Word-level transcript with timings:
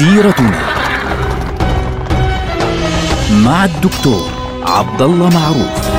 سيرتنا 0.00 0.60
مع 3.44 3.64
الدكتور 3.64 4.30
عبد 4.62 5.02
الله 5.02 5.28
معروف 5.28 5.90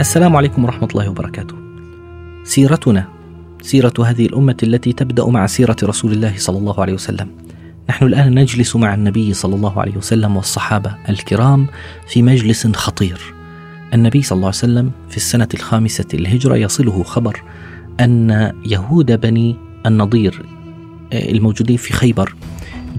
السلام 0.00 0.36
عليكم 0.36 0.64
ورحمة 0.64 0.88
الله 0.90 1.08
وبركاته. 1.08 1.54
سيرتنا 2.44 3.08
سيرة 3.62 3.94
هذه 4.06 4.26
الأمة 4.26 4.56
التي 4.62 4.92
تبدأ 4.92 5.26
مع 5.26 5.46
سيرة 5.46 5.76
رسول 5.82 6.12
الله 6.12 6.34
صلى 6.36 6.58
الله 6.58 6.80
عليه 6.80 6.92
وسلم. 6.92 7.43
نحن 7.88 8.06
الآن 8.06 8.38
نجلس 8.38 8.76
مع 8.76 8.94
النبي 8.94 9.34
صلى 9.34 9.54
الله 9.54 9.80
عليه 9.80 9.96
وسلم 9.96 10.36
والصحابة 10.36 10.94
الكرام 11.08 11.66
في 12.08 12.22
مجلس 12.22 12.66
خطير. 12.66 13.20
النبي 13.94 14.22
صلى 14.22 14.36
الله 14.36 14.46
عليه 14.46 14.56
وسلم 14.56 14.90
في 15.10 15.16
السنة 15.16 15.48
الخامسة 15.54 16.04
للهجرة 16.14 16.56
يصله 16.56 17.02
خبر 17.02 17.42
أن 18.00 18.52
يهود 18.66 19.20
بني 19.20 19.56
النضير 19.86 20.46
آه، 21.12 21.30
الموجودين 21.30 21.76
في 21.76 21.92
خيبر 21.92 22.34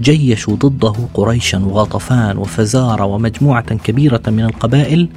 جيشوا 0.00 0.56
ضده 0.56 0.94
قريشا 1.14 1.58
وغطفان 1.58 2.38
وفزارة 2.38 3.04
ومجموعة 3.04 3.74
كبيرة 3.74 4.22
من 4.26 4.44
القبائل 4.44 5.08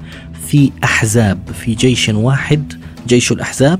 في 0.48 0.72
أحزاب 0.84 1.40
في 1.54 1.74
جيش 1.74 2.10
واحد 2.10 2.74
جيش 3.08 3.32
الأحزاب 3.32 3.80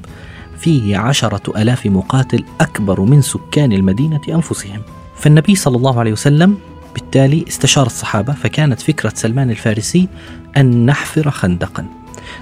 فيه 0.58 0.98
عشرة 0.98 1.62
ألاف 1.62 1.86
مقاتل 1.86 2.44
أكبر 2.62 3.02
من 3.02 3.22
سكان 3.22 3.72
المدينة 3.72 4.22
أنفسهم 4.30 4.82
فالنبي 5.20 5.56
صلى 5.56 5.78
الله 5.78 6.00
عليه 6.00 6.12
وسلم 6.12 6.58
بالتالي 6.94 7.46
استشار 7.48 7.86
الصحابة 7.86 8.34
فكانت 8.34 8.82
فكرة 8.82 9.12
سلمان 9.16 9.50
الفارسي 9.50 10.08
أن 10.58 10.86
نحفر 10.86 11.32
خندقا. 11.32 11.86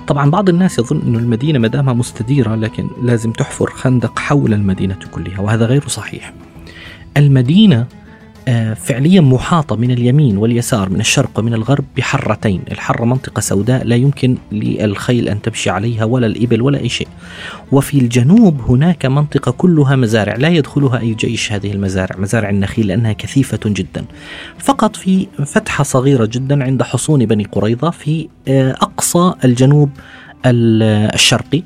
طبعا 0.07 0.29
بعض 0.29 0.49
الناس 0.49 0.79
يظن 0.79 1.01
أن 1.01 1.15
المدينة 1.15 1.59
مدامها 1.59 1.93
مستديرة 1.93 2.55
لكن 2.55 2.87
لازم 3.01 3.31
تحفر 3.31 3.69
خندق 3.69 4.19
حول 4.19 4.53
المدينة 4.53 4.99
كلها 5.11 5.39
وهذا 5.39 5.65
غير 5.65 5.87
صحيح. 5.87 6.33
المدينة 7.17 7.85
فعليا 8.75 9.21
محاطة 9.21 9.75
من 9.75 9.91
اليمين 9.91 10.37
واليسار 10.37 10.89
من 10.89 10.99
الشرق 10.99 11.39
ومن 11.39 11.53
الغرب 11.53 11.85
بحرتين. 11.97 12.61
الحرة 12.71 13.05
منطقة 13.05 13.39
سوداء 13.39 13.83
لا 13.83 13.95
يمكن 13.95 14.37
للخيل 14.51 15.29
أن 15.29 15.41
تمشي 15.41 15.69
عليها 15.69 16.05
ولا 16.05 16.27
الإبل 16.27 16.61
ولا 16.61 16.79
أي 16.79 16.89
شيء. 16.89 17.07
وفي 17.71 17.97
الجنوب 17.97 18.61
هناك 18.61 19.05
منطقة 19.05 19.51
كلها 19.51 19.95
مزارع 19.95 20.35
لا 20.35 20.47
يدخلها 20.47 20.99
أي 20.99 21.13
جيش 21.13 21.51
هذه 21.51 21.71
المزارع 21.71 22.15
مزارع 22.19 22.49
النخيل 22.49 22.87
لأنها 22.87 23.13
كثيفة 23.13 23.59
جدا. 23.65 24.05
فقط 24.59 24.95
في 24.95 25.27
فتحة 25.45 25.83
صغيرة 25.83 26.25
جدا 26.25 26.63
عند 26.63 26.83
حصون 26.83 27.25
بني 27.25 27.43
قريظة 27.43 27.89
في 27.89 28.27
آه، 28.47 28.71
أقصى 28.71 29.33
الجنوب 29.45 29.89
الشرقي. 30.45 31.63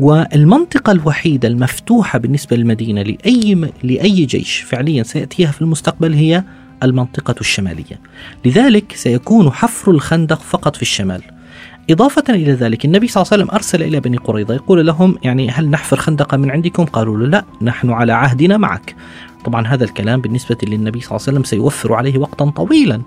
والمنطقة 0.00 0.92
الوحيدة 0.92 1.48
المفتوحة 1.48 2.18
بالنسبة 2.18 2.56
للمدينة 2.56 3.02
لأي 3.02 3.70
لأي 3.82 4.24
جيش 4.24 4.58
فعليا 4.58 5.02
سيأتيها 5.02 5.50
في 5.50 5.62
المستقبل 5.62 6.14
هي 6.14 6.44
المنطقة 6.82 7.34
الشمالية. 7.40 8.00
لذلك 8.44 8.92
سيكون 8.96 9.50
حفر 9.50 9.90
الخندق 9.90 10.40
فقط 10.40 10.76
في 10.76 10.82
الشمال. 10.82 11.22
إضافة 11.90 12.24
إلى 12.28 12.52
ذلك 12.52 12.84
النبي 12.84 13.08
صلى 13.08 13.22
الله 13.22 13.32
عليه 13.32 13.42
وسلم 13.42 13.54
أرسل 13.54 13.82
إلى 13.82 14.00
بني 14.00 14.16
قريظة 14.16 14.54
يقول 14.54 14.86
لهم 14.86 15.18
يعني 15.22 15.50
هل 15.50 15.70
نحفر 15.70 15.96
خندقا 15.96 16.36
من 16.36 16.50
عندكم؟ 16.50 16.84
قالوا 16.84 17.18
له 17.18 17.26
لا 17.26 17.44
نحن 17.62 17.90
على 17.90 18.12
عهدنا 18.12 18.56
معك. 18.56 18.94
طبعا 19.44 19.66
هذا 19.66 19.84
الكلام 19.84 20.20
بالنسبة 20.20 20.56
للنبي 20.62 21.00
صلى 21.00 21.08
الله 21.10 21.22
عليه 21.26 21.32
وسلم 21.32 21.44
سيوفر 21.44 21.94
عليه 21.94 22.18
وقتا 22.18 22.50
طويلا. 22.50 23.02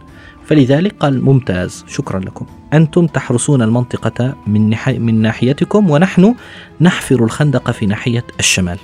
فلذلك 0.46 0.96
قال 1.00 1.26
ممتاز 1.26 1.86
شكرا 1.88 2.20
لكم. 2.20 2.46
أنتم 2.74 3.08
تحرسون 3.08 3.62
المنطقة 3.62 4.36
من, 4.48 4.76
من 4.88 5.22
ناحيتكم 5.22 5.90
ونحن 5.90 6.36
نحفر 6.82 7.24
الخندق 7.24 7.72
في 7.72 7.86
ناحية 7.86 8.26
الشمال. 8.40 8.78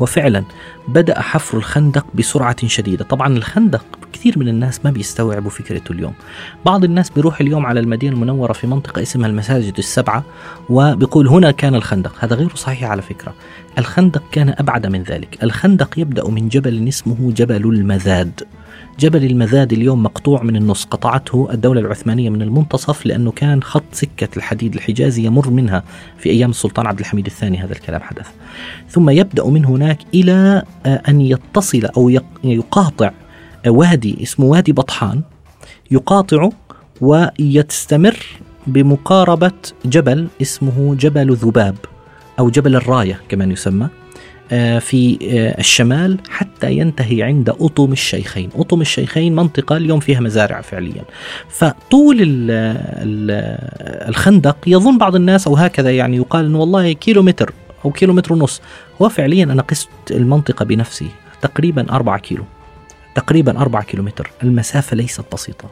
وفعلا 0.00 0.44
بدأ 0.88 1.20
حفر 1.20 1.58
الخندق 1.58 2.06
بسرعة 2.14 2.66
شديدة. 2.66 3.04
طبعا 3.04 3.36
الخندق 3.36 3.84
كثير 4.12 4.38
من 4.38 4.48
الناس 4.48 4.84
ما 4.84 4.90
بيستوعبوا 4.90 5.50
فكرته 5.50 5.92
اليوم. 5.92 6.12
بعض 6.66 6.84
الناس 6.84 7.10
بيروح 7.10 7.40
اليوم 7.40 7.66
على 7.66 7.80
المدينة 7.80 8.14
المنورة 8.14 8.52
في 8.52 8.66
منطقة 8.66 9.02
اسمها 9.02 9.28
المساجد 9.28 9.78
السبعة 9.78 10.24
وبيقول 10.68 11.28
هنا 11.28 11.50
كان 11.50 11.74
الخندق. 11.74 12.12
هذا 12.20 12.36
غير 12.36 12.54
صحيح 12.54 12.90
على 12.90 13.02
فكرة. 13.02 13.34
الخندق 13.78 14.22
كان 14.32 14.54
أبعد 14.58 14.86
من 14.86 15.02
ذلك. 15.02 15.38
الخندق 15.42 15.98
يبدأ 15.98 16.28
من 16.30 16.48
جبل 16.48 16.88
اسمه 16.88 17.32
جبل 17.32 17.64
المذاد. 17.64 18.42
جبل 18.98 19.24
المذاد 19.24 19.72
اليوم 19.72 20.02
مقطوع 20.02 20.42
من 20.42 20.56
النص. 20.56 20.84
قطعته 20.84 21.48
الدولة 21.52 21.80
العثمانية 21.80 22.30
من 22.30 22.42
المنتصف 22.42 23.06
لأنه 23.06 23.32
كان 23.32 23.62
خط 23.62 23.84
سكة 23.92 24.28
الحديد 24.36 24.74
الحجازي 24.74 25.24
يمر 25.24 25.50
منها 25.50 25.82
في 26.18 26.30
أيام 26.30 26.50
السلطان 26.50 26.86
عبد 26.86 26.98
الحميد 26.98 27.26
الثاني. 27.26 27.58
هذا 27.58 27.72
الكلام 27.72 28.02
حدث. 28.02 28.26
ثم 28.88 29.10
يبدأ 29.10 29.46
من 29.46 29.64
هناك 29.64 29.98
إلى 30.14 30.62
آه، 30.86 31.02
أن 31.08 31.20
يتصل 31.20 31.84
أو 31.96 32.12
يقاطع 32.44 33.10
وادي 33.66 34.22
اسمه 34.22 34.46
وادي 34.46 34.72
بطحان. 34.72 35.22
يقاطعه 35.90 36.52
ويستمر 37.00 38.16
بمقاربة 38.66 39.52
جبل 39.84 40.28
اسمه 40.42 40.94
جبل 40.94 41.34
ذباب 41.34 41.76
أو 42.38 42.50
جبل 42.50 42.76
الراية 42.76 43.20
كمان 43.28 43.50
يسمى. 43.52 43.84
آه، 43.84 44.05
في 44.80 45.18
آه، 45.22 45.60
الشمال 45.60 46.18
حتى 46.28 46.72
ينتهي 46.72 47.22
عند 47.22 47.48
أطم 47.48 47.92
الشيخين. 47.92 48.50
أطم 48.56 48.80
الشيخين 48.80 49.36
منطقة 49.36 49.76
اليوم 49.76 50.00
فيها 50.00 50.20
مزارع 50.20 50.60
فعليا. 50.60 51.02
فطول 51.48 52.16
الخندق 54.08 54.56
يظن 54.66 54.98
بعض 54.98 55.14
الناس 55.14 55.46
أو 55.46 55.56
هكذا 55.56 55.90
يعني 55.90 56.16
يقال 56.16 56.44
أنه 56.44 56.60
والله 56.60 56.92
كيلو 56.92 57.22
متر 57.22 57.52
أو 57.84 57.90
كيلو 57.90 58.12
متر 58.12 58.32
ونص. 58.32 58.60
هو 59.02 59.08
فعليا 59.08 59.44
أنا 59.44 59.62
قست 59.62 59.88
المنطقة 60.10 60.64
بنفسي 60.64 61.08
تقريبا 61.42 61.86
أربعة 61.90 62.18
كيلو. 62.18 62.44
تقريبا 63.16 63.60
أربعة 63.60 63.84
كيلومتر. 63.84 64.30
المسافة 64.42 64.96
ليست 64.96 65.24
بسيطة. 65.32 65.70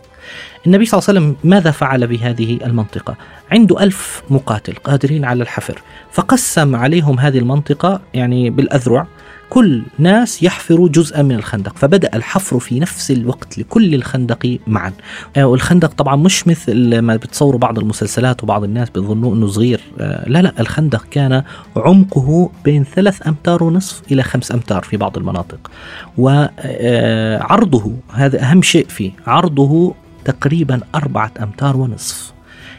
النبي 0.66 0.84
صلى 0.84 0.98
الله 0.98 1.08
عليه 1.08 1.20
وسلم 1.20 1.50
ماذا 1.50 1.70
فعل 1.70 2.06
بهذه 2.06 2.58
المنطقة؟ 2.64 3.16
عنده 3.52 3.82
ألف 3.82 4.22
مقاتل 4.30 4.74
قادرين 4.74 5.24
على 5.24 5.42
الحفر 5.42 5.82
فقسم 6.12 6.76
عليهم 6.76 7.20
هذه 7.20 7.38
المنطقة 7.38 8.00
يعني 8.14 8.50
بالأذرع 8.50 9.06
كل 9.54 9.82
ناس 9.98 10.42
يحفروا 10.42 10.88
جزءا 10.88 11.22
من 11.22 11.34
الخندق 11.34 11.78
فبدأ 11.78 12.10
الحفر 12.14 12.58
في 12.58 12.80
نفس 12.80 13.10
الوقت 13.10 13.58
لكل 13.58 13.94
الخندق 13.94 14.58
معا. 14.66 14.92
آه، 15.36 15.44
والخندق 15.44 15.92
طبعا 15.92 16.16
مش 16.16 16.48
مثل 16.48 16.98
ما 16.98 17.16
بتصوروا 17.16 17.60
بعض 17.60 17.78
المسلسلات 17.78 18.42
وبعض 18.42 18.64
الناس 18.64 18.90
بيظنوا 18.90 19.34
أنه 19.34 19.46
صغير. 19.46 19.80
آه، 20.00 20.28
لا 20.28 20.42
لا 20.42 20.52
الخندق 20.60 21.04
كان 21.10 21.42
عمقه 21.76 22.50
بين 22.64 22.84
ثلاث 22.84 23.28
أمتار 23.28 23.64
ونصف 23.64 24.02
إلى 24.12 24.22
خمس 24.22 24.52
أمتار 24.52 24.82
في 24.82 24.96
بعض 24.96 25.16
المناطق. 25.16 25.70
وعرضه 26.18 27.92
آه، 28.10 28.14
هذا 28.14 28.42
أهم 28.42 28.62
شيء 28.62 28.86
فيه 28.88 29.10
عرضه 29.26 29.94
تقريبا 30.24 30.80
أربعة 30.94 31.32
أمتار 31.42 31.76
ونصف. 31.76 32.32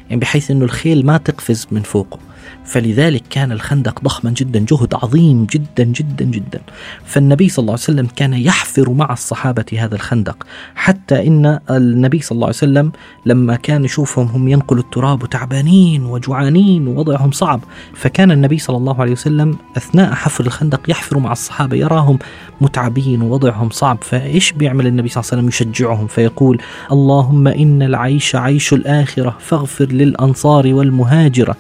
يعني 0.10 0.22
بحيث 0.22 0.52
أنه 0.52 0.66
الخيل 0.66 1.06
ما 1.06 1.18
تقفز 1.18 1.68
من 1.72 1.82
فوقه. 1.82 2.20
فلذلك 2.66 3.24
كان 3.30 3.52
الخندق 3.52 4.04
ضخما 4.04 4.32
جدا 4.32 4.60
جهد 4.60 4.94
عظيم 4.94 5.46
جدا 5.46 5.84
جدا 5.84 6.26
جدا. 6.26 6.62
فالنبي 7.06 7.50
صلى 7.50 7.64
الله 7.64 7.74
عليه 7.74 7.84
وسلم 7.84 8.08
كان 8.16 8.34
يحفر 8.34 8.90
مع 8.90 9.14
الصحابة 9.14 9.66
هذا 9.80 9.96
الخندق 9.96 10.48
حتى 10.76 11.28
إن 11.28 11.60
النبي 11.70 12.22
صلى 12.22 12.36
الله 12.36 12.48
عليه 12.48 12.56
وسلم 12.58 12.92
لما 13.26 13.56
كان 13.56 13.86
يشوفهم 13.86 14.28
هم 14.28 14.48
ينقلوا 14.48 14.84
التراب 14.84 15.24
وتعبانين 15.24 16.06
وجوعانين 16.06 16.88
ووضعهم 16.88 17.32
صعب. 17.32 17.62
فكان 17.94 18.32
النبي 18.32 18.58
صلى 18.58 18.78
الله 18.78 19.02
عليه 19.02 19.12
وسلم 19.12 19.58
أثناء 19.78 20.14
حفر 20.14 20.46
الخندق 20.46 20.90
يحفر 20.90 21.20
مع 21.20 21.32
الصحابة 21.32 21.78
يراهم 21.78 22.20
متعبين 22.62 23.22
ووضعهم 23.22 23.70
صعب. 23.70 23.98
فإيش 24.02 24.52
بيعمل 24.52 24.88
النبي 24.88 25.10
صلى 25.10 25.22
الله 25.22 25.32
عليه 25.32 25.42
وسلم؟ 25.42 25.48
يشجعهم 25.48 26.08
فيقول 26.08 26.62
اللهم 26.92 27.48
إن 27.48 27.82
العيش 27.82 28.36
عيش 28.36 28.74
الآخرة 28.74 29.38
فاغفر 29.40 29.86
للأنصار 29.86 30.74
والمهاجرة. 30.74 31.56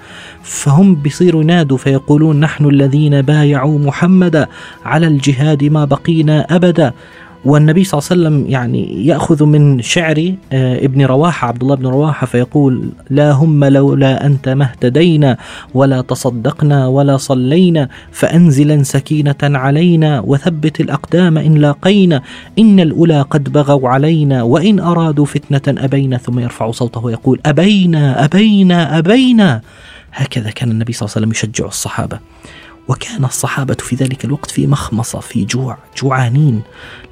فهم 0.75 0.95
بيصيروا 0.95 1.41
ينادوا 1.41 1.77
فيقولون 1.77 2.39
نحن 2.39 2.65
الذين 2.65 3.21
بايعوا 3.21 3.79
محمدا 3.79 4.47
على 4.85 5.07
الجهاد 5.07 5.63
ما 5.63 5.85
بقينا 5.85 6.55
أبدا. 6.55 6.93
والنبي 7.45 7.83
صلى 7.83 7.99
الله 7.99 8.09
عليه 8.11 8.21
وسلم 8.21 8.51
يعني 8.51 9.05
يأخذ 9.05 9.45
من 9.45 9.81
شعر 9.81 10.33
آه، 10.53 10.85
ابن 10.85 11.05
رواحة 11.05 11.47
عبد 11.47 11.61
الله 11.61 11.75
بن 11.75 11.87
رواحة 11.87 12.27
فيقول 12.27 12.89
لا 13.09 13.31
هم 13.31 13.65
لولا 13.65 14.25
أنت 14.25 14.49
ما 14.49 14.65
اهتدينا 14.65 15.37
ولا 15.73 16.01
تصدقنا 16.01 16.87
ولا 16.87 17.17
صلينا 17.17 17.89
فأنزلا 18.11 18.83
سكينة 18.83 19.35
علينا 19.43 20.19
وثبت 20.19 20.79
الأقدام 20.79 21.37
إن 21.37 21.55
لاقينا 21.55 22.21
إن 22.59 22.79
الأولى 22.79 23.21
قد 23.21 23.51
بغوا 23.51 23.89
علينا 23.89 24.43
وإن 24.43 24.79
أرادوا 24.79 25.25
فتنة 25.25 25.85
أبينا 25.85 26.17
ثم 26.17 26.39
يرفع 26.39 26.71
صوته 26.71 27.05
ويقول 27.05 27.39
أبينا 27.45 28.25
أبينا 28.25 28.97
أبينا. 28.97 29.61
هكذا 30.13 30.49
كان 30.49 30.71
النبي 30.71 30.93
صلى 30.93 31.05
الله 31.05 31.15
عليه 31.15 31.27
وسلم 31.27 31.31
يشجع 31.31 31.65
الصحابة. 31.65 32.19
وكان 32.87 33.25
الصحابة 33.25 33.77
في 33.79 33.95
ذلك 33.95 34.25
الوقت 34.25 34.51
في 34.51 34.67
مخمصة 34.67 35.19
في 35.19 35.45
جوع 35.45 35.77
جوعانين 35.97 36.61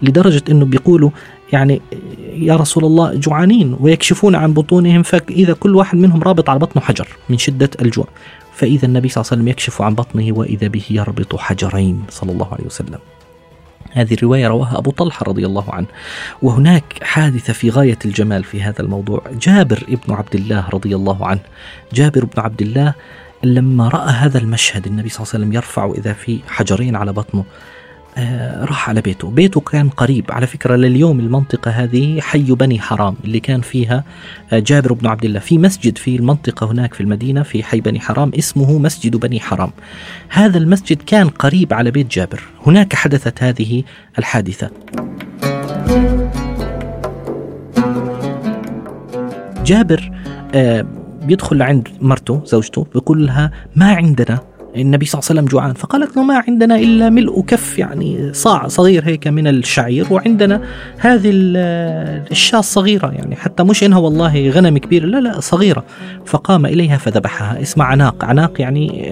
لدرجة 0.02 0.44
أنه 0.50 0.66
بيقولوا 0.66 1.10
يعني 1.54 1.82
يا 2.34 2.56
رسول 2.56 2.86
الله 2.86 3.16
جوعانين. 3.16 3.78
ويكشفون 3.80 4.36
عن 4.36 4.54
بطونهم 4.54 5.04
فإذا 5.04 5.54
كل 5.54 5.76
واحد 5.76 5.98
منهم 5.98 6.24
رابط 6.24 6.50
على 6.50 6.60
بطنه 6.60 6.82
حجر 6.82 7.08
من 7.30 7.38
شدة 7.38 7.70
الجوع. 7.82 8.08
فإذا 8.54 8.86
النبي 8.86 9.10
صلى 9.10 9.22
الله 9.22 9.30
عليه 9.32 9.42
وسلم 9.42 9.48
يكشف 9.48 9.82
عن 9.82 9.96
بطنه 9.96 10.38
وإذا 10.38 10.68
به 10.68 10.84
يربط 10.90 11.36
حجرين 11.36 12.04
صلى 12.10 12.32
الله 12.32 12.54
عليه 12.54 12.66
وسلم. 12.66 13.00
هذه 13.92 14.14
الرواية 14.14 14.48
رواها 14.48 14.78
أبو 14.78 14.92
طلحة 14.92 15.24
رضي 15.24 15.46
الله 15.46 15.72
عنه. 15.72 15.88
وهناك 16.42 16.84
حادثة 17.02 17.54
في 17.54 17.70
غاية 17.70 18.00
الجمال 18.06 18.44
في 18.44 18.62
هذا 18.62 18.82
الموضوع. 18.82 19.22
جابر 19.42 19.84
ابن 19.90 20.14
عبد 20.14 20.36
الله 20.36 20.70
رضي 20.74 20.96
الله 20.96 21.28
عنه. 21.28 21.42
جابر 21.94 22.26
بن 22.26 22.42
عبد 22.42 22.62
الله 22.62 22.94
لما 23.44 23.88
رأى 23.88 24.12
هذا 24.12 24.38
المشهد 24.38 24.88
النبي 24.88 25.10
صلى 25.10 25.20
الله 25.20 25.34
عليه 25.34 25.44
وسلم 25.44 25.54
يرفع 25.54 25.92
إذا 25.98 26.14
في 26.14 26.40
حجرين 26.48 26.96
على 26.96 27.14
بطنه 27.14 27.46
آه، 28.18 28.66
راح 28.66 28.90
على 28.90 29.02
بيته. 29.02 29.30
بيته 29.30 29.60
كان 29.62 29.90
قريب. 29.90 30.32
على 30.32 30.48
فكرة 30.48 30.76
لليوم 30.76 31.20
المنطقة 31.20 31.72
هذه 31.72 32.22
حي 32.22 32.44
بني 32.44 32.80
حرام 32.80 33.16
اللي 33.24 33.40
كان 33.40 33.62
فيها 33.62 34.04
آه، 34.54 34.60
جابر 34.60 34.94
بن 34.94 35.08
عبد 35.08 35.26
الله. 35.26 35.40
في 35.40 35.58
مسجد 35.58 35.98
في 35.98 36.16
المنطقة 36.16 36.72
هناك 36.72 36.94
في 36.94 37.02
المدينة 37.02 37.44
في 37.44 37.64
حي 37.64 37.82
بني 37.82 38.00
حرام 38.00 38.32
اسمه 38.38 38.78
مسجد 38.78 39.16
بني 39.16 39.40
حرام. 39.40 39.72
هذا 40.30 40.58
المسجد 40.58 41.02
كان 41.02 41.30
قريب 41.30 41.74
على 41.74 41.92
بيت 41.92 42.12
جابر. 42.12 42.44
هناك 42.66 42.96
حدثت 42.96 43.44
هذه 43.44 43.84
الحادثة. 44.20 44.70
جابر 49.66 50.12
آه، 50.56 51.03
بيدخل 51.26 51.62
عند 51.62 51.88
مرته 52.02 52.42
زوجته 52.46 52.88
بيقول 52.94 53.28
لها 53.28 53.52
ما 53.76 53.94
عندنا. 53.94 54.40
النبي 54.76 55.06
صلى 55.06 55.20
الله 55.20 55.30
عليه 55.30 55.40
وسلم 55.40 55.52
جوعان 55.52 55.74
فقالت 55.74 56.18
له 56.18 56.24
ما 56.24 56.44
عندنا 56.48 56.76
إلا 56.76 57.10
ملء 57.10 57.42
كف 57.42 57.80
يعني 57.80 58.34
صاع 58.34 58.68
صغير 58.68 59.06
هيك 59.06 59.28
من 59.28 59.48
الشعير 59.48 60.14
وعندنا 60.14 60.62
هذه 60.98 61.32
الشاة 62.32 62.60
الصغيرة 62.60 63.12
يعني 63.12 63.36
حتى 63.36 63.64
مش 63.64 63.84
إنها 63.84 63.98
والله 63.98 64.50
غنم 64.50 64.78
كبير 64.78 65.06
لا 65.06 65.18
لا 65.18 65.40
صغيرة. 65.40 65.84
فقام 66.26 66.66
إليها 66.66 66.98
فذبحها 66.98 67.62
اسمها 67.62 67.86
عناق 67.86 68.26
عناق 68.26 68.62
يعني 68.62 69.10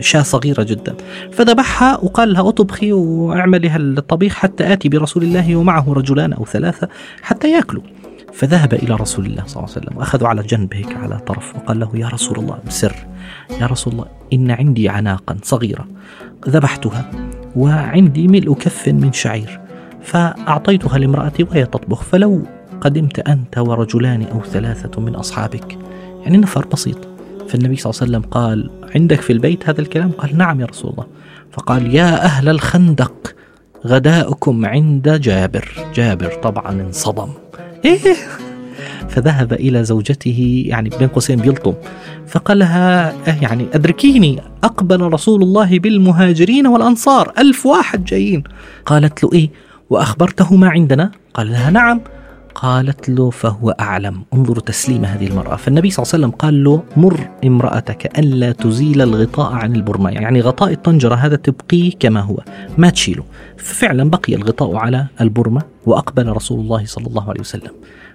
شاة 0.00 0.22
صغيرة 0.22 0.62
جدا. 0.62 0.94
فذبحها 1.32 1.98
وقال 2.02 2.32
لها 2.32 2.48
أطبخي 2.48 2.92
وأعملي 2.92 3.76
الطبيخ 3.76 4.34
حتى 4.34 4.72
آتي 4.72 4.88
برسول 4.88 5.22
الله 5.22 5.56
ومعه 5.56 5.92
رجلان 5.92 6.32
أو 6.32 6.44
ثلاثة 6.44 6.88
حتى 7.22 7.50
يأكلوا. 7.50 7.82
فذهب 8.36 8.74
إلى 8.74 8.94
رسول 8.94 9.26
الله 9.26 9.42
صلى 9.46 9.56
الله 9.56 9.72
عليه 9.72 9.86
وسلم 9.86 9.98
وأخذوا 9.98 10.28
على 10.28 10.42
جنب 10.42 10.74
هيك 10.74 10.96
على 10.96 11.18
طرف 11.18 11.56
وقال 11.56 11.80
له 11.80 11.90
يا 11.94 12.08
رسول 12.08 12.38
الله 12.38 12.58
بسر 12.66 13.06
يا 13.60 13.66
رسول 13.66 13.92
الله 13.92 14.06
إن 14.32 14.50
عندي 14.50 14.88
عناقا 14.88 15.36
صغيرة 15.42 15.86
ذبحتها 16.48 17.10
وعندي 17.56 18.28
ملء 18.28 18.54
كف 18.54 18.88
من 18.88 19.12
شعير 19.12 19.60
فأعطيتها 20.02 20.98
لامرأتي 20.98 21.42
وهي 21.42 21.64
تطبخ 21.64 22.02
فلو 22.02 22.42
قدمت 22.80 23.18
أنت 23.18 23.58
ورجلان 23.58 24.22
أو 24.22 24.42
ثلاثة 24.42 25.00
من 25.00 25.14
أصحابك. 25.14 25.78
يعني 26.24 26.36
نفر 26.36 26.66
بسيط. 26.66 26.98
فالنبي 27.48 27.76
صلى 27.76 27.90
الله 27.90 28.02
عليه 28.02 28.12
وسلم 28.12 28.30
قال 28.30 28.70
عندك 28.94 29.20
في 29.20 29.32
البيت 29.32 29.68
هذا 29.68 29.80
الكلام؟ 29.80 30.10
قال 30.10 30.38
نعم 30.38 30.60
يا 30.60 30.66
رسول 30.66 30.90
الله. 30.90 31.06
فقال 31.52 31.94
يا 31.94 32.24
أهل 32.24 32.48
الخندق 32.48 33.34
غداؤكم 33.86 34.66
عند 34.66 35.20
جابر. 35.20 35.68
جابر 35.94 36.32
طبعا 36.42 36.70
انصدم. 36.70 37.28
إيه. 37.84 38.14
فذهب 39.08 39.52
إلى 39.52 39.84
زوجته 39.84 40.64
يعني 40.66 40.90
بين 40.98 41.08
قوسين 41.08 41.38
بيلطم 41.38 41.74
فقال 42.26 42.58
لها 42.58 43.14
إيه 43.26 43.38
يعني 43.42 43.66
أدركيني 43.74 44.40
أقبل 44.64 45.00
رسول 45.00 45.42
الله 45.42 45.78
بالمهاجرين 45.78 46.66
والأنصار 46.66 47.32
ألف 47.38 47.66
واحد 47.66 48.04
جايين. 48.04 48.44
قالت 48.86 49.24
له 49.24 49.30
إيه 49.32 49.50
وأخبرته 49.90 50.56
ما 50.56 50.68
عندنا؟ 50.68 51.10
قال 51.34 51.50
لها 51.50 51.70
نعم. 51.70 52.00
قالت 52.62 53.08
له 53.08 53.30
فهو 53.30 53.70
أعلم. 53.70 54.22
انظروا 54.34 54.62
تسليم 54.62 55.04
هذه 55.04 55.26
المرأة. 55.26 55.56
فالنبي 55.56 55.90
صلى 55.90 56.02
الله 56.02 56.14
عليه 56.14 56.24
وسلم 56.24 56.38
قال 56.38 56.64
له 56.64 56.82
مر 56.96 57.28
امرأتك 57.44 58.18
ألا 58.18 58.52
تزيل 58.52 59.02
الغطاء 59.02 59.52
عن 59.52 59.76
البرمة 59.76 60.10
يعني 60.10 60.40
غطاء 60.40 60.72
الطنجرة 60.72 61.14
هذا 61.14 61.36
تبقيه 61.36 61.92
كما 62.00 62.20
هو. 62.20 62.36
ما 62.78 62.90
تشيله. 62.90 63.24
ففعلا 63.56 64.10
بقي 64.10 64.34
الغطاء 64.34 64.76
على 64.76 65.06
البرمة 65.20 65.62
وأقبل 65.86 66.28
رسول 66.28 66.60
الله 66.60 66.84
صلى 66.84 67.06
الله 67.06 67.28
عليه 67.28 67.40
وسلم. 67.40 67.72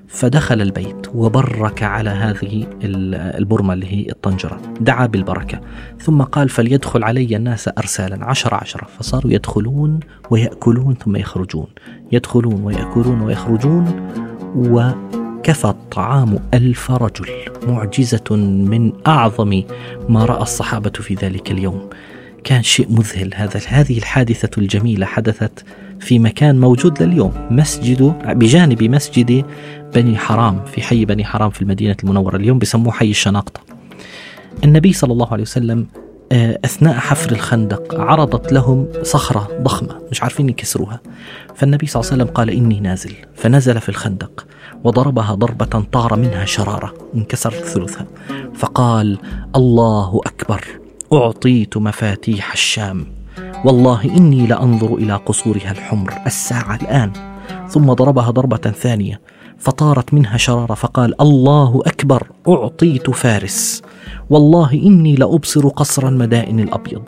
فدخل 0.08 0.62
البيت 0.62 1.08
وبرك 1.16 1.84
على 1.84 2.10
هذه 2.10 2.68
البرمة 2.84 3.74
اللي 3.74 3.86
هي 3.94 4.12
الطنجرة. 4.12 4.62
دعا 4.80 5.06
بالبركة. 5.06 5.60
ثم 6.00 6.22
قال 6.22 6.50
فليدخل 6.50 7.04
علي 7.04 7.36
الناس 7.36 7.70
أرسالا. 7.78 8.26
عشر 8.26 8.54
عشرة 8.54 8.88
فصاروا 9.00 9.32
يدخلون 9.32 10.00
ويأكلون 10.30 10.96
ثم 10.96 11.16
يخرجون. 11.16 11.68
يدخلون 12.12 12.64
ويأكلون 12.64 13.22
ويخرجون 13.22 14.12
وكفى 14.56 15.66
الطعام 15.66 16.40
ألف 16.54 16.92
رجل 16.92 17.28
معجزة 17.68 18.36
من 18.66 18.94
أعظم 19.08 19.64
ما 20.10 20.26
رأى 20.26 20.42
الصحابة 20.42 20.90
في 20.90 21.14
ذلك 21.14 21.52
اليوم. 21.52 21.90
كان 22.44 22.64
شيء 22.64 22.88
مذهل 22.90 23.32
هذا 23.36 23.62
هذه 23.68 23.98
الحادثة 23.98 24.50
الجميلة 24.58 25.06
حدثت 25.06 25.66
في 26.00 26.20
مكان 26.20 26.60
موجود 26.60 27.04
لليوم 27.04 27.34
مسجد 27.52 28.14
بجانب 28.26 28.84
مسجد 28.84 29.46
بني 29.96 30.18
حرام 30.18 30.66
في 30.66 30.82
حي 30.82 31.06
بني 31.06 31.26
حرام 31.26 31.50
في 31.50 31.62
المدينة 31.62 31.96
المنورة 32.04 32.36
اليوم 32.36 32.60
بسموه 32.60 32.94
حي 32.94 33.10
الشناقطة. 33.10 33.62
النبي 34.64 34.94
صلى 34.94 35.14
الله 35.14 35.34
عليه 35.34 35.44
وسلم 35.44 35.88
أثناء 36.66 36.94
حفر 36.94 37.32
الخندق 37.32 37.96
عرضت 38.00 38.54
لهم 38.54 38.88
صخرة 39.04 39.48
ضخمة 39.62 40.00
مش 40.12 40.24
عارفين 40.24 40.50
يكسروها. 40.50 41.00
فالنبي 41.56 41.88
صلى 41.88 42.00
الله 42.02 42.12
عليه 42.12 42.24
وسلم 42.24 42.36
قال 42.36 42.50
إني 42.50 42.80
نازل. 42.80 43.16
فنزل 43.36 43.82
في 43.82 43.90
الخندق 43.90 44.48
وضربها 44.84 45.34
ضربة 45.34 45.84
طار 45.92 46.16
منها 46.16 46.46
شرارة 46.46 46.94
انكسر 47.16 47.52
ثلثها. 47.52 48.06
فقال 48.56 49.18
الله 49.56 50.22
أكبر 50.26 50.66
أعطيت 51.14 51.78
مفاتيح 51.78 52.52
الشام. 52.52 53.06
والله 53.66 54.04
إني 54.04 54.48
لأنظر 54.48 54.96
إلى 54.96 55.14
قصورها 55.14 55.72
الحمر 55.72 56.14
الساعة 56.26 56.76
الآن. 56.76 57.12
ثم 57.70 57.94
ضربها 57.94 58.32
ضربة 58.32 58.58
ثانية 58.58 59.22
فطارت 59.62 60.14
منها 60.14 60.38
شرارة 60.38 60.74
فقال 60.74 61.22
الله 61.22 61.82
أكبر 61.86 62.28
أعطيت 62.48 63.10
فارس. 63.10 63.82
والله 64.30 64.74
إني 64.74 65.16
لأبصر 65.16 65.68
قصر 65.68 66.08
المدائن 66.08 66.60
الأبيض. 66.60 67.04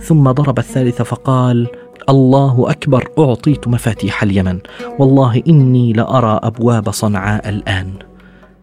ثم 0.00 0.30
ضرب 0.30 0.58
الثالثة 0.58 1.04
فقال 1.04 1.68
الله 2.08 2.70
أكبر 2.70 3.08
أعطيت 3.18 3.68
مفاتيح 3.68 4.22
اليمن. 4.22 4.58
والله 4.98 5.42
إني 5.48 5.92
لأرى 5.92 6.40
أبواب 6.42 6.90
صنعاء 6.90 7.48
الآن. 7.48 7.92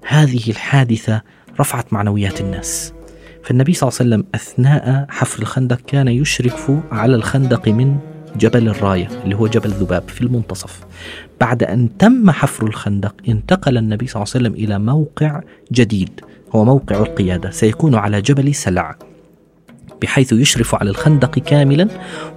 هذه 0.07 0.50
الحادثة 0.50 1.21
رفعت 1.59 1.93
معنويات 1.93 2.41
الناس. 2.41 2.93
فالنبي 3.43 3.74
صلى 3.74 3.89
الله 3.89 4.00
عليه 4.00 4.09
وسلم 4.09 4.25
أثناء 4.36 5.05
حفر 5.09 5.41
الخندق 5.41 5.81
كان 5.88 6.07
يشرف 6.07 6.71
على 6.91 7.15
الخندق 7.15 7.67
من 7.67 7.97
جبل 8.36 8.67
الراية 8.67 9.07
اللي 9.24 9.36
هو 9.36 9.48
جبل 9.48 9.69
ذباب 9.69 10.03
في 10.10 10.22
المنتصف. 10.22 10.79
بعد 11.41 11.63
أن 11.63 11.98
تم 11.98 12.31
حفر 12.31 12.67
الخندق 12.67 13.15
انتقل 13.29 13.77
النبي 13.77 14.07
صلى 14.07 14.24
الله 14.24 14.34
عليه 14.36 14.48
وسلم 14.48 14.63
إلى 14.63 14.79
موقع 14.79 15.41
جديد 15.72 16.10
هو 16.55 16.65
موقع 16.65 17.00
القيادة. 17.00 17.51
سيكون 17.51 17.96
على 17.96 18.22
جبل 18.22 18.55
سلع 18.55 18.96
بحيث 20.01 20.34
يشرف 20.34 20.75
على 20.75 20.89
الخندق 20.89 21.39
كاملا 21.39 21.88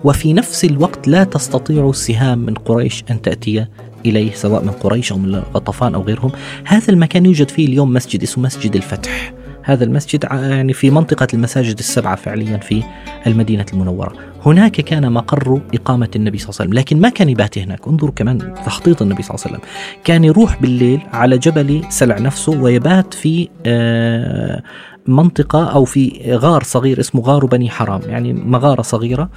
وفي 0.04 0.32
نفس 0.32 0.64
الوقت 0.64 1.08
لا 1.08 1.24
تستطيع 1.24 1.90
السهام 1.90 2.38
من 2.38 2.54
قريش 2.54 3.04
أن 3.10 3.22
تأتي 3.22 3.66
إليه 4.06 4.32
سواء 4.32 4.64
من 4.64 4.70
قريش 4.70 5.12
أو 5.12 5.18
من 5.18 5.34
غطفان 5.34 5.94
أو 5.94 6.02
غيرهم. 6.02 6.32
هذا 6.64 6.92
المكان 6.92 7.26
يوجد 7.26 7.48
فيه 7.48 7.66
اليوم 7.66 7.92
مسجد 7.92 8.22
اسمه 8.22 8.44
مسجد 8.44 8.76
الفتح. 8.76 9.32
هذا 9.70 9.84
المسجد 9.84 10.24
يعني 10.24 10.72
في 10.72 10.90
منطقة 10.90 11.26
المساجد 11.34 11.78
السبعة 11.78 12.16
فعليا 12.16 12.56
في 12.56 12.82
المدينة 13.26 13.66
المنورة. 13.72 14.12
هناك 14.46 14.72
كان 14.72 15.12
مقر 15.12 15.60
إقامة 15.74 16.08
النبي 16.16 16.38
صلى 16.38 16.48
الله 16.48 16.60
عليه 16.60 16.70
وسلم 16.70 16.78
لكن 16.78 17.00
ما 17.00 17.08
كان 17.08 17.28
يبات 17.28 17.58
هناك. 17.58 17.88
انظروا 17.88 18.12
كمان 18.16 18.54
تخطيط 18.66 19.02
النبي 19.02 19.22
صلى 19.22 19.34
الله 19.34 19.46
عليه 19.46 19.56
وسلم. 19.56 19.68
كان 20.04 20.24
يروح 20.24 20.62
بالليل 20.62 21.00
على 21.12 21.38
جبل 21.38 21.84
سلع 21.88 22.18
نفسه 22.18 22.52
ويبات 22.52 23.14
في 23.14 23.48
آه، 23.66 24.62
منطقة 25.06 25.64
أو 25.64 25.84
في 25.84 26.20
غار 26.30 26.62
صغير 26.62 27.00
اسمه 27.00 27.22
غار 27.22 27.46
بني 27.46 27.70
حرام. 27.70 28.00
يعني 28.06 28.32
مغارة 28.32 28.82
صغيرة 28.82 29.30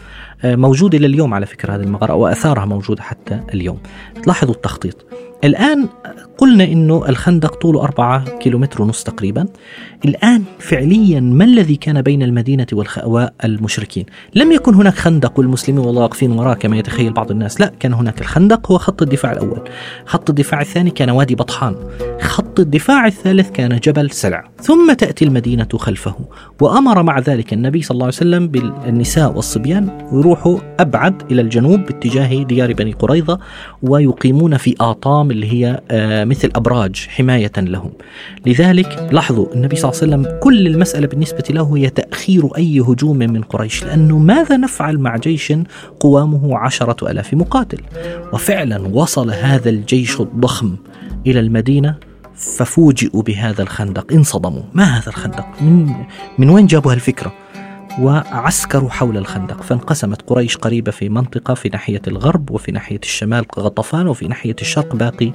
آه، 0.43 0.55
موجودة 0.55 0.97
لليوم 0.97 1.33
على 1.33 1.45
فكرة 1.45 1.75
هذه 1.75 1.81
المغارة 1.81 2.13
وأثارها 2.13 2.65
موجودة 2.65 3.01
حتى 3.01 3.39
اليوم. 3.53 3.79
لاحظوا 4.27 4.53
التخطيط. 4.53 5.05
الآن 5.43 5.87
قلنا 6.37 6.63
أنه 6.63 7.09
الخندق 7.09 7.55
طوله 7.55 7.83
أربعة 7.83 8.37
كيلومتر 8.37 8.81
ونص 8.81 9.03
تقريبا. 9.03 9.47
الآن 10.05 10.43
فعليا 10.59 11.19
ما 11.19 11.45
الذي 11.45 11.75
كان 11.75 12.01
بين 12.01 12.23
المدينة 12.23 12.67
والمشركين؟ 13.05 14.05
لم 14.35 14.51
يكن 14.51 14.75
هناك 14.75 14.93
خندق 14.93 15.39
والمسلمين 15.39 15.85
والله 15.85 16.01
واقفين 16.01 16.31
وراه 16.31 16.53
كما 16.53 16.77
يتخيل 16.77 17.13
بعض 17.13 17.31
الناس. 17.31 17.61
لا 17.61 17.71
كان 17.79 17.93
هناك 17.93 18.21
الخندق 18.21 18.71
هو 18.71 18.77
خط 18.77 19.01
الدفاع 19.01 19.31
الأول. 19.31 19.61
خط 20.05 20.29
الدفاع 20.29 20.61
الثاني 20.61 20.89
كان 20.89 21.09
وادي 21.09 21.35
بطحان. 21.35 21.75
خط 22.21 22.59
الدفاع 22.59 23.07
الثالث 23.07 23.51
كان 23.51 23.79
جبل 23.79 24.11
سلع. 24.11 24.49
ثم 24.61 24.93
تأتي 24.93 25.25
المدينة 25.25 25.67
خلفه. 25.75 26.15
وأمر 26.61 27.03
مع 27.03 27.19
ذلك 27.19 27.53
النبي 27.53 27.81
صلى 27.81 27.95
الله 27.95 28.05
عليه 28.05 28.15
وسلم 28.15 28.47
بالنساء 28.47 29.35
والصبيان 29.35 30.07
يروحوا 30.13 30.59
أبعد 30.79 31.31
إلى 31.31 31.41
الجنوب 31.41 31.79
باتجاه 31.79 32.43
ديار 32.43 32.73
بني 32.73 32.91
قريظة 32.91 33.39
ويقيمون 33.83 34.57
في 34.57 34.75
آطام 34.81 35.31
اللي 35.33 35.53
هي 35.53 35.81
آه، 35.91 36.23
مثل 36.23 36.51
أبراج 36.55 37.07
حماية 37.09 37.51
لهم. 37.57 37.91
لذلك 38.45 39.09
لاحظوا 39.11 39.53
النبي 39.53 39.75
صلى 39.75 39.91
الله 39.91 40.01
عليه 40.01 40.13
وسلم 40.27 40.39
كل 40.39 40.67
المسألة 40.67 41.07
بالنسبة 41.07 41.43
له 41.49 41.77
هي 41.77 41.89
تأخير 41.89 42.57
أي 42.57 42.79
هجوم 42.79 43.17
من 43.17 43.41
قريش 43.41 43.83
لأنه 43.83 44.17
ماذا 44.17 44.57
نفعل 44.57 44.97
مع 44.97 45.17
جيش 45.17 45.53
قوامه 45.99 46.57
عشرة 46.57 47.11
ألاف 47.11 47.33
مقاتل؟ 47.33 47.79
وفعلا 48.33 48.87
وصل 48.87 49.31
هذا 49.31 49.69
الجيش 49.69 50.21
الضخم 50.21 50.75
إلى 51.27 51.39
المدينة 51.39 51.95
ففوجئوا 52.35 53.21
بهذا 53.21 53.61
الخندق 53.61 54.13
انصدموا. 54.13 54.63
ما 54.73 54.83
هذا 54.83 55.07
الخندق؟ 55.07 55.45
من, 55.61 55.93
من 56.37 56.49
وين 56.49 56.65
جابوا 56.65 56.93
هالفكرة؟ 56.93 57.42
وعسكروا 57.99 58.89
حول 58.89 59.17
الخندق 59.17 59.61
فانقسمت 59.61 60.21
قريش 60.21 60.57
قريبة 60.57 60.91
في 60.91 61.09
منطقة 61.09 61.53
في 61.53 61.69
ناحية 61.69 62.01
الغرب 62.07 62.51
وفي 62.51 62.71
ناحية 62.71 62.99
الشمال 63.03 63.45
غطفان 63.59 64.07
وفي 64.07 64.27
ناحية 64.27 64.55
الشرق 64.61 64.95
باقي 64.95 65.31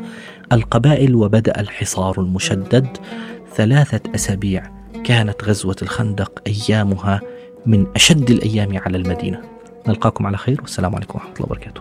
القبائل 0.52 1.14
وبدأ 1.14 1.60
الحصار 1.60 2.20
المشدد 2.20 2.86
ثلاثة 3.54 4.14
أسابيع. 4.14 4.70
كانت 5.04 5.44
غزوة 5.44 5.76
الخندق 5.82 6.42
أيامها 6.46 7.20
من 7.66 7.86
أشد 7.96 8.30
الأيام 8.30 8.78
على 8.78 8.96
المدينة. 8.96 9.40
نلقاكم 9.88 10.26
على 10.26 10.36
خير 10.36 10.60
والسلام 10.60 10.94
عليكم 10.94 11.18
ورحمة 11.18 11.34
الله 11.34 11.46
وبركاته. 11.46 11.80